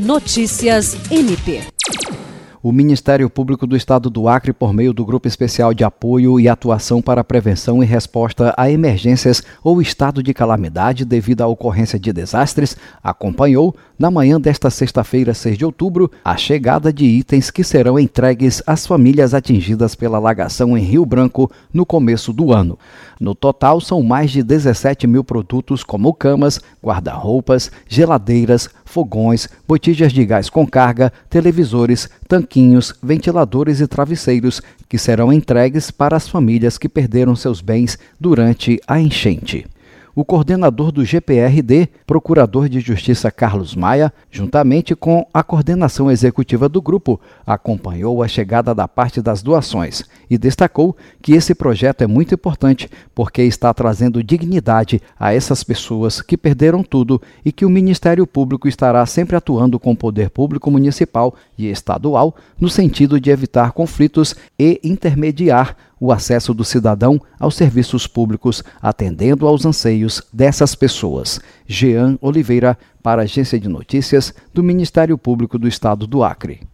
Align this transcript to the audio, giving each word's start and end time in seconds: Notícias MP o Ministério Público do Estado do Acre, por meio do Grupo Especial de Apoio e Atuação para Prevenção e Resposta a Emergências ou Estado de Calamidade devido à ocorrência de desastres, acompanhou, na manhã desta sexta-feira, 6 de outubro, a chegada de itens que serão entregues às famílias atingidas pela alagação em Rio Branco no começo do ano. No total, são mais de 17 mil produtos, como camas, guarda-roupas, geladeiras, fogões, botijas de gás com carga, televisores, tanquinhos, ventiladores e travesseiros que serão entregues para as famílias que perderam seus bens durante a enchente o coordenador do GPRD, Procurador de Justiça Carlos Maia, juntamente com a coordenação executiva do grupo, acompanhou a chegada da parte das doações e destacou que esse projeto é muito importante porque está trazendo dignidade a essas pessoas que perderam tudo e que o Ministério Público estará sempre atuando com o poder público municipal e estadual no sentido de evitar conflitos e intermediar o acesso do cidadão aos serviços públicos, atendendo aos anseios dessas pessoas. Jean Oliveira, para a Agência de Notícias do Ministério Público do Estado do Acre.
Notícias 0.00 0.96
MP 1.10 1.60
o 2.62 2.72
Ministério 2.72 3.28
Público 3.30 3.66
do 3.66 3.74
Estado 3.74 4.10
do 4.10 4.28
Acre, 4.28 4.52
por 4.52 4.72
meio 4.72 4.92
do 4.92 5.04
Grupo 5.04 5.26
Especial 5.26 5.72
de 5.72 5.82
Apoio 5.82 6.38
e 6.38 6.48
Atuação 6.48 7.00
para 7.00 7.24
Prevenção 7.24 7.82
e 7.82 7.86
Resposta 7.86 8.52
a 8.56 8.70
Emergências 8.70 9.42
ou 9.64 9.80
Estado 9.80 10.22
de 10.22 10.34
Calamidade 10.34 11.04
devido 11.04 11.40
à 11.40 11.46
ocorrência 11.46 11.98
de 11.98 12.12
desastres, 12.12 12.76
acompanhou, 13.02 13.74
na 13.98 14.10
manhã 14.10 14.40
desta 14.40 14.70
sexta-feira, 14.70 15.32
6 15.32 15.58
de 15.58 15.64
outubro, 15.64 16.10
a 16.24 16.36
chegada 16.36 16.92
de 16.92 17.04
itens 17.04 17.50
que 17.50 17.64
serão 17.64 17.98
entregues 17.98 18.62
às 18.66 18.86
famílias 18.86 19.32
atingidas 19.32 19.94
pela 19.94 20.18
alagação 20.18 20.76
em 20.76 20.82
Rio 20.82 21.04
Branco 21.06 21.50
no 21.72 21.86
começo 21.86 22.32
do 22.32 22.52
ano. 22.52 22.78
No 23.18 23.34
total, 23.34 23.80
são 23.80 24.02
mais 24.02 24.30
de 24.30 24.42
17 24.42 25.06
mil 25.06 25.22
produtos, 25.22 25.82
como 25.82 26.14
camas, 26.14 26.60
guarda-roupas, 26.82 27.70
geladeiras, 27.88 28.68
fogões, 28.90 29.48
botijas 29.66 30.12
de 30.12 30.24
gás 30.26 30.50
com 30.50 30.66
carga, 30.66 31.12
televisores, 31.30 32.10
tanquinhos, 32.28 32.92
ventiladores 33.02 33.80
e 33.80 33.86
travesseiros 33.86 34.60
que 34.88 34.98
serão 34.98 35.32
entregues 35.32 35.90
para 35.90 36.16
as 36.16 36.28
famílias 36.28 36.76
que 36.76 36.88
perderam 36.88 37.34
seus 37.34 37.60
bens 37.60 37.98
durante 38.18 38.80
a 38.86 39.00
enchente 39.00 39.66
o 40.14 40.24
coordenador 40.24 40.90
do 40.90 41.04
GPRD, 41.04 41.88
Procurador 42.06 42.68
de 42.68 42.80
Justiça 42.80 43.30
Carlos 43.30 43.74
Maia, 43.74 44.12
juntamente 44.30 44.94
com 44.94 45.26
a 45.32 45.42
coordenação 45.42 46.10
executiva 46.10 46.68
do 46.68 46.82
grupo, 46.82 47.20
acompanhou 47.46 48.22
a 48.22 48.28
chegada 48.28 48.74
da 48.74 48.88
parte 48.88 49.22
das 49.22 49.42
doações 49.42 50.04
e 50.28 50.36
destacou 50.36 50.96
que 51.22 51.32
esse 51.32 51.54
projeto 51.54 52.02
é 52.02 52.06
muito 52.06 52.34
importante 52.34 52.90
porque 53.14 53.42
está 53.42 53.72
trazendo 53.72 54.22
dignidade 54.22 55.00
a 55.18 55.34
essas 55.34 55.62
pessoas 55.62 56.20
que 56.20 56.36
perderam 56.36 56.82
tudo 56.82 57.20
e 57.44 57.52
que 57.52 57.64
o 57.64 57.70
Ministério 57.70 58.26
Público 58.26 58.68
estará 58.68 59.04
sempre 59.06 59.36
atuando 59.36 59.78
com 59.78 59.92
o 59.92 59.96
poder 59.96 60.30
público 60.30 60.70
municipal 60.70 61.34
e 61.56 61.70
estadual 61.70 62.34
no 62.58 62.68
sentido 62.68 63.20
de 63.20 63.30
evitar 63.30 63.72
conflitos 63.72 64.34
e 64.58 64.80
intermediar 64.82 65.76
o 66.00 66.10
acesso 66.10 66.54
do 66.54 66.64
cidadão 66.64 67.20
aos 67.38 67.54
serviços 67.54 68.06
públicos, 68.06 68.64
atendendo 68.80 69.46
aos 69.46 69.66
anseios 69.66 70.22
dessas 70.32 70.74
pessoas. 70.74 71.38
Jean 71.66 72.18
Oliveira, 72.22 72.78
para 73.02 73.22
a 73.22 73.24
Agência 73.24 73.60
de 73.60 73.68
Notícias 73.68 74.34
do 74.54 74.62
Ministério 74.62 75.18
Público 75.18 75.58
do 75.58 75.68
Estado 75.68 76.06
do 76.06 76.24
Acre. 76.24 76.70